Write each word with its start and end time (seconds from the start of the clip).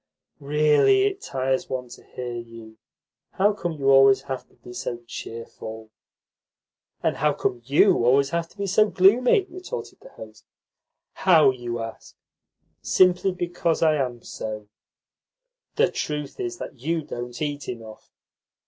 "Really 0.39 1.03
it 1.03 1.21
tires 1.21 1.69
one 1.69 1.89
to 1.89 2.03
hear 2.03 2.33
you. 2.33 2.79
How 3.33 3.53
come 3.53 3.73
you 3.73 3.91
always 3.91 4.23
to 4.23 4.43
be 4.63 4.73
so 4.73 4.97
cheerful?" 5.05 5.91
"And 7.03 7.17
how 7.17 7.33
come 7.33 7.61
YOU 7.65 8.03
always 8.03 8.31
to 8.31 8.49
be 8.57 8.65
so 8.65 8.89
gloomy?" 8.89 9.45
retorted 9.47 9.99
the 9.99 10.09
host. 10.09 10.43
"How, 11.13 11.51
you 11.51 11.77
ask? 11.81 12.15
Simply 12.81 13.31
because 13.31 13.83
I 13.83 13.93
am 13.97 14.23
so." 14.23 14.69
"The 15.75 15.91
truth 15.91 16.39
is 16.39 16.59
you 16.73 17.03
don't 17.03 17.39
eat 17.39 17.69
enough. 17.69 18.09